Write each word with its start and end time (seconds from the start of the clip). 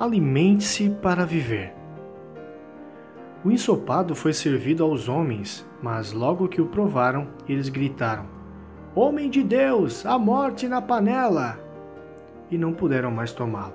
Alimente-se 0.00 0.88
para 0.88 1.26
viver. 1.26 1.74
O 3.44 3.50
ensopado 3.50 4.14
foi 4.14 4.32
servido 4.32 4.82
aos 4.82 5.10
homens, 5.10 5.68
mas 5.82 6.10
logo 6.10 6.48
que 6.48 6.58
o 6.58 6.68
provaram, 6.68 7.28
eles 7.46 7.68
gritaram: 7.68 8.24
Homem 8.94 9.28
de 9.28 9.42
Deus, 9.42 10.06
a 10.06 10.18
morte 10.18 10.66
na 10.66 10.80
panela! 10.80 11.60
E 12.50 12.56
não 12.56 12.72
puderam 12.72 13.10
mais 13.10 13.30
tomá-lo. 13.32 13.74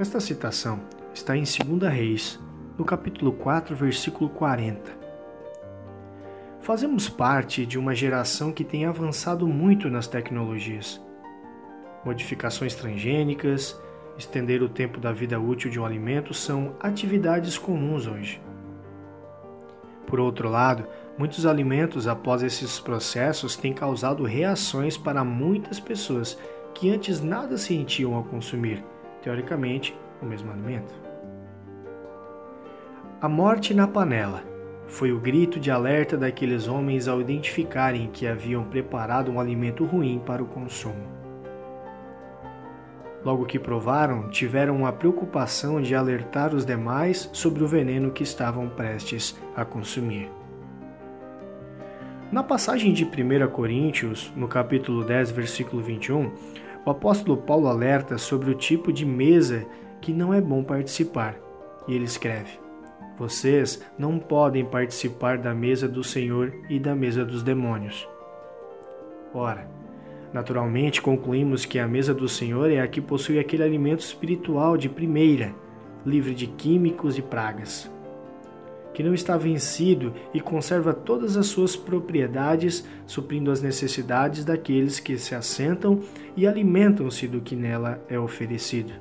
Esta 0.00 0.18
citação 0.18 0.80
está 1.14 1.36
em 1.36 1.44
2 1.44 1.82
Reis, 1.88 2.40
no 2.76 2.84
capítulo 2.84 3.34
4, 3.34 3.76
versículo 3.76 4.28
40. 4.30 4.90
Fazemos 6.58 7.08
parte 7.08 7.64
de 7.64 7.78
uma 7.78 7.94
geração 7.94 8.50
que 8.50 8.64
tem 8.64 8.84
avançado 8.84 9.46
muito 9.46 9.88
nas 9.88 10.08
tecnologias. 10.08 11.00
Modificações 12.04 12.74
transgênicas, 12.74 13.80
estender 14.18 14.62
o 14.62 14.68
tempo 14.68 15.00
da 15.00 15.12
vida 15.12 15.38
útil 15.38 15.70
de 15.70 15.78
um 15.78 15.84
alimento 15.84 16.32
são 16.32 16.74
atividades 16.80 17.58
comuns 17.58 18.06
hoje. 18.06 18.40
Por 20.06 20.20
outro 20.20 20.48
lado, 20.48 20.86
muitos 21.18 21.44
alimentos 21.44 22.06
após 22.06 22.42
esses 22.42 22.78
processos 22.78 23.56
têm 23.56 23.72
causado 23.72 24.24
reações 24.24 24.96
para 24.96 25.24
muitas 25.24 25.80
pessoas 25.80 26.38
que 26.72 26.90
antes 26.90 27.20
nada 27.20 27.58
sentiam 27.58 28.14
ao 28.14 28.22
consumir, 28.22 28.84
teoricamente, 29.22 29.96
o 30.22 30.26
mesmo 30.26 30.50
alimento. 30.52 30.92
A 33.20 33.28
morte 33.28 33.74
na 33.74 33.88
panela 33.88 34.42
foi 34.86 35.10
o 35.10 35.18
grito 35.18 35.58
de 35.58 35.70
alerta 35.70 36.16
daqueles 36.16 36.68
homens 36.68 37.08
ao 37.08 37.20
identificarem 37.20 38.08
que 38.12 38.26
haviam 38.26 38.64
preparado 38.64 39.32
um 39.32 39.40
alimento 39.40 39.84
ruim 39.84 40.22
para 40.24 40.42
o 40.42 40.46
consumo. 40.46 41.15
Logo 43.26 43.44
que 43.44 43.58
provaram, 43.58 44.28
tiveram 44.28 44.86
a 44.86 44.92
preocupação 44.92 45.82
de 45.82 45.96
alertar 45.96 46.54
os 46.54 46.64
demais 46.64 47.28
sobre 47.32 47.64
o 47.64 47.66
veneno 47.66 48.12
que 48.12 48.22
estavam 48.22 48.68
prestes 48.68 49.36
a 49.56 49.64
consumir. 49.64 50.30
Na 52.30 52.44
passagem 52.44 52.92
de 52.92 53.04
1 53.04 53.48
Coríntios, 53.50 54.32
no 54.36 54.46
capítulo 54.46 55.02
10, 55.02 55.32
versículo 55.32 55.82
21, 55.82 56.30
o 56.84 56.90
apóstolo 56.90 57.36
Paulo 57.36 57.66
alerta 57.66 58.16
sobre 58.16 58.48
o 58.48 58.54
tipo 58.54 58.92
de 58.92 59.04
mesa 59.04 59.66
que 60.00 60.12
não 60.12 60.32
é 60.32 60.40
bom 60.40 60.62
participar, 60.62 61.34
e 61.88 61.96
ele 61.96 62.04
escreve: 62.04 62.60
vocês 63.18 63.84
não 63.98 64.20
podem 64.20 64.64
participar 64.64 65.36
da 65.36 65.52
mesa 65.52 65.88
do 65.88 66.04
Senhor 66.04 66.54
e 66.70 66.78
da 66.78 66.94
mesa 66.94 67.24
dos 67.24 67.42
demônios. 67.42 68.08
Ora, 69.34 69.68
naturalmente 70.36 71.00
concluímos 71.00 71.64
que 71.64 71.78
a 71.78 71.88
mesa 71.88 72.12
do 72.12 72.28
Senhor 72.28 72.70
é 72.70 72.78
a 72.78 72.86
que 72.86 73.00
possui 73.00 73.38
aquele 73.38 73.62
alimento 73.62 74.00
espiritual 74.00 74.76
de 74.76 74.86
primeira, 74.86 75.54
livre 76.04 76.34
de 76.34 76.46
químicos 76.46 77.16
e 77.16 77.22
pragas, 77.22 77.90
que 78.92 79.02
não 79.02 79.14
está 79.14 79.38
vencido 79.38 80.12
e 80.34 80.40
conserva 80.40 80.92
todas 80.92 81.38
as 81.38 81.46
suas 81.46 81.74
propriedades, 81.74 82.86
suprindo 83.06 83.50
as 83.50 83.62
necessidades 83.62 84.44
daqueles 84.44 85.00
que 85.00 85.16
se 85.16 85.34
assentam 85.34 86.02
e 86.36 86.46
alimentam-se 86.46 87.26
do 87.26 87.40
que 87.40 87.56
nela 87.56 88.04
é 88.06 88.18
oferecido. 88.18 88.92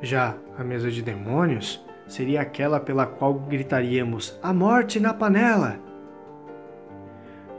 Já 0.00 0.36
a 0.56 0.62
mesa 0.62 0.88
de 0.88 1.02
demônios 1.02 1.84
seria 2.06 2.42
aquela 2.42 2.78
pela 2.78 3.06
qual 3.06 3.34
gritaríamos: 3.34 4.38
A 4.40 4.52
morte 4.52 5.00
na 5.00 5.12
panela! 5.12 5.87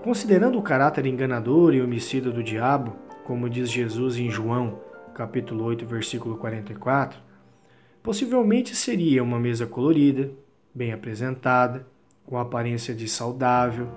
Considerando 0.03 0.57
o 0.57 0.61
caráter 0.61 1.05
enganador 1.05 1.73
e 1.73 1.81
homicida 1.81 2.31
do 2.31 2.41
diabo, 2.41 2.95
como 3.25 3.49
diz 3.49 3.69
Jesus 3.69 4.17
em 4.17 4.29
João, 4.29 4.79
capítulo 5.13 5.65
8, 5.65 5.85
versículo 5.85 6.37
44, 6.37 7.19
possivelmente 8.01 8.73
seria 8.77 9.21
uma 9.21 9.37
mesa 9.37 9.67
colorida, 9.67 10.31
bem 10.73 10.93
apresentada, 10.93 11.85
com 12.25 12.37
aparência 12.37 12.95
de 12.95 13.09
saudável, 13.09 13.89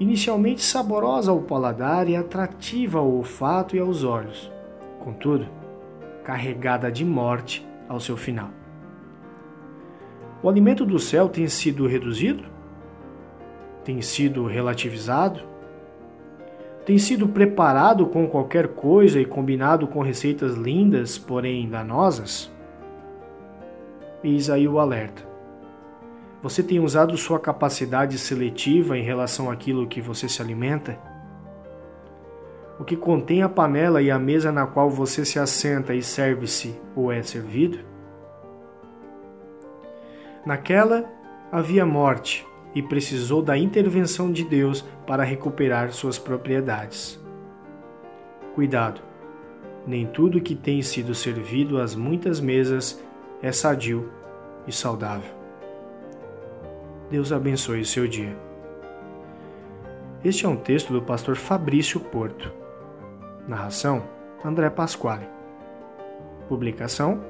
inicialmente 0.00 0.62
saborosa 0.62 1.30
ao 1.30 1.42
paladar 1.42 2.08
e 2.08 2.16
atrativa 2.16 2.98
ao 2.98 3.12
olfato 3.12 3.76
e 3.76 3.78
aos 3.78 4.02
olhos. 4.02 4.50
Contudo, 5.00 5.46
carregada 6.24 6.90
de 6.90 7.04
morte 7.04 7.66
ao 7.86 8.00
seu 8.00 8.16
final. 8.16 8.48
O 10.42 10.48
alimento 10.48 10.86
do 10.86 10.98
céu 10.98 11.28
tem 11.28 11.46
sido 11.48 11.86
reduzido? 11.86 12.53
Tem 13.84 14.00
sido 14.00 14.46
relativizado? 14.46 15.40
Tem 16.86 16.98
sido 16.98 17.28
preparado 17.28 18.06
com 18.06 18.26
qualquer 18.26 18.68
coisa 18.68 19.20
e 19.20 19.24
combinado 19.24 19.86
com 19.86 20.02
receitas 20.02 20.54
lindas, 20.54 21.18
porém 21.18 21.68
danosas? 21.68 22.50
Eis 24.22 24.50
aí 24.50 24.66
o 24.66 24.78
alerta. 24.78 25.22
Você 26.42 26.62
tem 26.62 26.80
usado 26.80 27.16
sua 27.16 27.38
capacidade 27.38 28.18
seletiva 28.18 28.98
em 28.98 29.02
relação 29.02 29.50
àquilo 29.50 29.86
que 29.86 30.00
você 30.00 30.28
se 30.28 30.42
alimenta? 30.42 30.98
o 32.78 32.84
que 32.84 32.96
contém 32.96 33.42
a 33.42 33.48
panela 33.48 34.02
e 34.02 34.10
a 34.10 34.18
mesa 34.18 34.50
na 34.50 34.66
qual 34.66 34.90
você 34.90 35.24
se 35.24 35.38
assenta 35.38 35.94
e 35.94 36.02
serve-se 36.02 36.74
ou 36.94 37.12
é 37.12 37.22
servido? 37.22 37.78
Naquela 40.44 41.04
havia 41.52 41.86
morte 41.86 42.46
e 42.74 42.82
precisou 42.82 43.40
da 43.40 43.56
intervenção 43.56 44.32
de 44.32 44.44
Deus 44.44 44.82
para 45.06 45.22
recuperar 45.22 45.92
suas 45.92 46.18
propriedades. 46.18 47.22
Cuidado, 48.54 49.00
nem 49.86 50.06
tudo 50.06 50.40
que 50.40 50.54
tem 50.54 50.82
sido 50.82 51.14
servido 51.14 51.80
às 51.80 51.94
muitas 51.94 52.40
mesas 52.40 53.02
é 53.42 53.52
sadio 53.52 54.10
e 54.66 54.72
saudável. 54.72 55.30
Deus 57.10 57.32
abençoe 57.32 57.80
o 57.80 57.86
seu 57.86 58.08
dia. 58.08 58.36
Este 60.24 60.46
é 60.46 60.48
um 60.48 60.56
texto 60.56 60.92
do 60.92 61.02
pastor 61.02 61.36
Fabrício 61.36 62.00
Porto. 62.00 62.50
Narração: 63.46 64.04
André 64.42 64.70
Pasquale. 64.70 65.28
Publicação: 66.48 67.22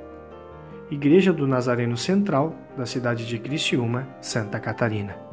Igreja 0.90 1.32
do 1.32 1.46
Nazareno 1.46 1.96
Central, 1.96 2.54
da 2.76 2.86
cidade 2.86 3.26
de 3.26 3.38
Criciúma, 3.38 4.06
Santa 4.20 4.60
Catarina. 4.60 5.23